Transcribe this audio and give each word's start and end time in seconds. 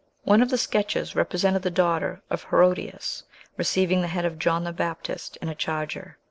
One 0.23 0.41
of 0.41 0.49
the 0.49 0.57
sketches 0.57 1.15
represented 1.15 1.61
the 1.61 1.69
daughter 1.69 2.23
of 2.31 2.45
Herodias 2.45 3.23
receiving 3.55 4.01
the 4.01 4.07
head 4.07 4.25
of 4.25 4.39
John 4.39 4.63
the 4.63 4.73
Baptist 4.73 5.37
in 5.43 5.47
a 5.47 5.53
charger. 5.53 6.17